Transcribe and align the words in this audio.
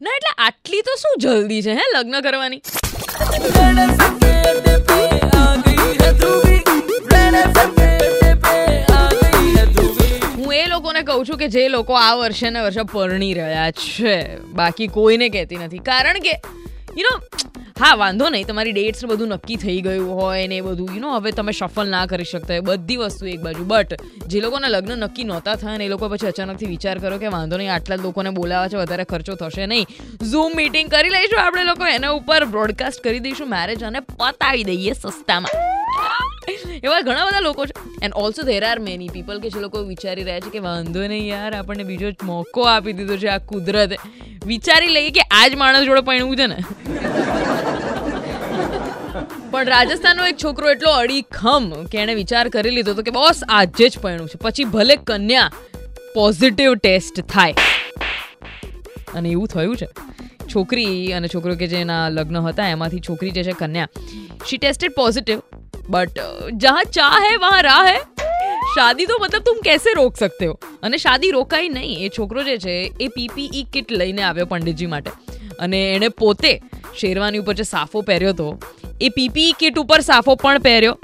ના, 0.00 0.10
એટલે 0.16 0.32
આટલી 0.44 0.82
તો 0.86 0.94
શું 1.00 1.14
જલ્દી 1.20 1.62
છે, 1.62 1.74
હે, 1.74 1.84
લગ્ન 1.94 2.16
કરવાની? 2.20 2.60
હું 10.36 10.54
એ 10.54 10.66
લોકોને 10.66 11.02
કહું 11.02 11.24
છું 11.26 11.38
કે 11.38 11.48
જે 11.48 11.68
લોકો 11.68 11.96
આ 12.02 12.14
વર્ષે 12.14 12.50
ને 12.50 12.60
વર્ષે 12.66 12.82
પરણી 12.92 13.34
રહ્યા 13.34 13.70
છે, 13.70 14.16
બાકી 14.60 14.88
કોઈને 14.98 15.28
કહેતી 15.28 15.62
નથી. 15.64 15.78
કારણ 15.78 16.20
કે 16.28 16.34
યુ 16.96 17.06
નો 17.08 17.14
હા, 17.80 17.94
વાંધો 17.94 18.28
નહીં. 18.28 18.46
તમારી 18.46 18.72
ડેટ્સ 18.72 19.04
બધું 19.04 19.28
નક્કી 19.28 19.56
થઈ 19.56 19.80
ગયું 19.80 20.14
હોય 20.20 20.46
ને 20.46 20.56
એ 20.56 20.60
બધું 20.60 20.88
યુ 20.94 21.00
નો 21.00 21.14
હવે 21.16 21.30
તમે 21.30 21.52
સફળ 21.52 21.86
ના 21.86 22.06
કરી 22.06 22.24
શકતા 22.24 22.54
હોય. 22.54 22.60
બધી 22.60 22.96
વસ્તુ 22.96 23.26
એક 23.26 23.40
બાજુ. 23.40 23.64
બટ 23.64 23.94
જે 24.26 24.40
લોકોના 24.40 24.68
લગ્ન 24.68 24.98
નક્કી 24.98 25.24
નહોતા 25.24 25.54
થયા 25.54 25.76
ને 25.76 25.84
એ 25.84 25.88
લોકો 25.88 26.08
પછી 26.08 26.26
અચાનકથી 26.26 26.66
વિચાર 26.66 26.98
કરો 26.98 27.18
કે 27.18 27.26
વાંધો 27.26 27.56
નહીં, 27.56 27.74
આટલા 27.74 27.96
લોકોને 27.96 28.30
બોલાવા 28.30 28.68
છે, 28.68 28.76
વધારે 28.76 29.04
ખર્ચો 29.04 29.34
થશે 29.34 29.66
નહીં. 29.66 29.86
ઝૂમ 30.30 30.52
મીટિંગ 30.56 30.90
કરી 30.90 31.08
લઈશું 31.08 31.40
આપણે 31.40 31.64
લોકો. 31.64 31.86
એના 31.86 32.10
ઉપર 32.10 32.44
બ્રોડકાસ્ટ 32.44 33.02
કરી 33.02 33.18
દઈશું 33.18 33.50
મેરેજ 33.50 33.84
અને 33.84 34.00
પતાવી 34.00 34.64
દઈએ 34.64 34.92
સસ્તામાં. 34.92 35.50
એવા 36.84 37.00
ઘણા 37.00 37.26
બધા 37.26 37.40
લોકો 37.40 37.66
છે. 37.66 37.74
And 38.02 38.14
also 38.14 38.42
there 38.42 38.64
are 38.64 38.78
many 38.78 39.08
people 39.08 39.40
કે 39.40 39.50
જે 39.50 39.60
લોકો 39.60 39.82
વિચારી 39.82 40.22
રહ્યા 40.22 40.40
છે 40.40 40.50
કે 40.50 40.58
વાંધો 40.58 41.06
નહીં 41.06 41.28
યાર, 41.28 41.54
આપણને 41.54 41.84
બીજો 41.84 42.10
મોકો 42.24 42.62
આપી 42.62 42.92
દીધો 42.92 43.16
છે 43.16 43.28
આ 43.28 43.38
કુદરતે. 43.38 43.96
વિચારી 44.46 44.88
લઈએ 44.88 45.10
કે 45.10 45.20
આ 45.20 45.48
જ 45.48 45.54
માણસ 45.54 45.84
જોડે 45.84 46.00
પૈણવું 46.00 46.36
છે 46.36 46.46
ને. 46.46 46.56
પણ 49.50 49.64
રાજસ્થાનનો 49.64 50.26
એક 50.26 50.36
છોકરો 50.44 50.70
એટલો 50.70 50.90
અડીખમ 50.90 51.70
કે 51.84 51.98
એણે 51.98 52.14
વિચાર 52.14 52.48
કરી 52.48 52.70
લીધો 52.70 52.92
હતો 52.92 53.02
કે 53.02 53.10
બોસ 53.10 53.40
આજે 53.48 53.88
જ 53.88 53.98
પરણું 53.98 54.28
છે. 54.28 54.38
પછી 54.42 54.64
ભલે 54.64 54.96
કન્યા 54.96 55.52
પોઝિટિવ 56.14 56.74
ટેસ્ટ 56.74 57.20
થાય. 57.20 57.54
અને 59.14 59.28
એવું 59.28 59.48
થયું 59.48 59.76
છે. 59.76 59.88
છોકરી 60.54 61.12
અને 61.12 61.28
છોકરો 61.28 61.54
કે 61.54 61.66
જેના 61.66 62.08
લગ્ન 62.08 62.36
હતા, 62.36 62.68
એમાંથી 62.68 63.00
છોકરી 63.00 63.30
જે 63.30 63.42
છે 63.42 63.52
કન્યા 63.52 63.88
શી 64.46 64.56
ટેસ્ટેડ 64.56 64.92
પોઝિટિવ 64.92 65.42
બટ 65.88 66.08
જહાં 66.52 66.84
ચા 66.84 67.08
હે, 67.08 67.36
વહાં 67.36 67.62
રાહ 67.62 67.86
હે, 67.86 67.98
શાદી 68.74 69.06
તો 69.06 69.18
મતલબ 69.20 69.42
તું 69.42 69.56
કેસે 69.62 69.94
રોક 69.94 70.16
શકતે 70.16 70.46
હો? 70.46 70.58
અને 70.82 70.96
શાદી 70.96 71.30
રોકાઈ 71.30 71.68
નહીં. 71.68 72.06
એ 72.06 72.08
છોકરો 72.08 72.42
જે 72.42 72.58
છે, 72.58 72.92
એ 73.00 73.08
પીપીઈ 73.08 73.66
કિટ 73.72 73.92
લઈને 73.92 74.22
આવ્યો 74.22 74.46
પંડિતજી 74.46 74.86
માટે. 74.86 75.10
અને 75.58 75.94
એણે 75.94 76.08
પોતે 76.08 76.62
શેરવાની 77.00 77.38
ઉપર 77.38 77.54
જે 77.54 77.62
સાફો 77.62 78.00
પહેર્યો 78.00 78.30
હતો 78.30 78.62
એ 79.00 79.08
પીપી 79.16 79.50
કિટ 79.60 79.78
ઉપર 79.80 79.96
સાફો 80.04 80.34
પણ 80.42 80.62
પહેર્યો 80.66 80.94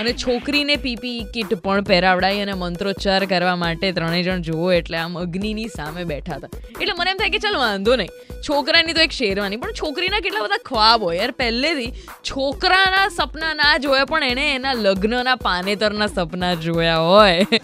અને 0.00 0.10
છોકરીને 0.22 0.74
પીપી 0.82 1.20
કિટ 1.34 1.52
પણ 1.64 1.86
પહેરાવડાઈ 1.90 2.42
અને 2.44 2.54
મંત્રોચ્ચાર 2.62 3.20
કરવા 3.30 3.54
માટે 3.62 3.86
ત્રણેય 3.98 4.26
જણ 4.26 4.42
જુઓ 4.48 4.66
એટલે 4.78 4.98
આમ 5.02 5.16
અગ્નિની 5.22 5.70
સામે 5.76 6.02
બેઠા 6.10 6.38
હતા. 6.40 6.50
એટલે 6.80 6.94
મને 6.98 7.10
એમ 7.14 7.18
થાય 7.22 7.34
કે 7.36 7.40
ચાલ 7.46 7.56
વાંધો 7.62 7.96
નહીં. 8.02 8.12
છોકરાની 8.48 8.96
તો 8.98 9.04
એક 9.06 9.16
શેરવાની, 9.20 9.60
પણ 9.64 9.80
છોકરીના 9.80 10.22
કેટલા 10.26 10.44
બધા 10.46 10.62
ખ્વાબ 10.70 11.08
હોય 11.08 11.18
યાર. 11.22 11.34
પહેલેથી 11.42 11.90
છોકરાના 12.30 13.08
સપના 13.18 13.54
ના 13.64 13.74
જોયા, 13.86 14.10
પણ 14.14 14.30
એણે 14.32 14.46
એના 14.60 14.78
લગ્નના 14.84 15.36
પાનેતરના 15.48 16.12
સપના 16.16 16.54
જોયા 16.66 17.02
હોય. 17.10 17.62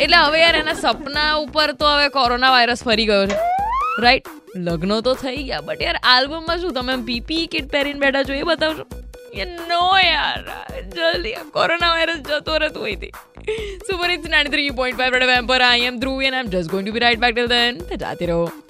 એટલે 0.00 0.18
હવે 0.24 0.38
યાર 0.46 0.56
એના 0.62 0.80
સપના 0.86 1.32
ઉપર 1.44 1.68
તો 1.82 1.92
હવે 1.96 2.08
કોરોના 2.18 2.56
વાયરસ 2.56 2.82
ફરી 2.88 3.08
ગયો 3.12 3.26
છે. 3.32 3.38
રાઈટ 3.98 4.28
લગ્નો 4.56 5.00
તો 5.00 5.14
થઈ 5.14 5.42
ગયા 5.42 5.60
બટ 5.60 5.82
યાર 5.82 5.98
આલ્બમમાં 6.02 6.58
શું 6.58 6.72
તમે 6.72 6.96
પીપી 6.96 7.46
કિટ 7.46 7.70
પહેરીને 7.70 8.00
બેઠા 8.00 8.22
છો 8.22 8.32
એ 8.32 8.42
બતાવશો? 8.42 8.84
નો 9.68 9.80
યાર, 9.98 10.44
જલ્દી 10.96 11.32
કોરોના 11.52 11.90
વાયરસ 11.90 12.16
જતો 12.16 12.58
રહેતું 12.58 12.82
હોય 12.82 12.96
super 13.86 14.10
it's 14.10 14.28
ninety 14.28 14.50
three 14.50 14.70
point 14.70 14.98
five 14.98 15.14
red 15.14 15.46
પર 15.46 15.60
I 15.60 15.80
am 15.80 15.98
Dhruv 15.98 16.22
and 16.22 16.34
I 16.34 16.44
am 16.44 16.50
just 16.50 16.70
going 16.70 16.86
to 16.86 16.92
be 16.92 17.00
right 17.00 17.20
back 17.20 17.34
till 17.34 17.46
then 17.46 17.78
જાતે 17.96 18.26
રહો. 18.26 18.62